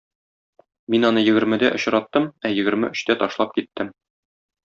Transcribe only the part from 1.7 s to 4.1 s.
очраттым, ә егерме өчтә ташлап киттем.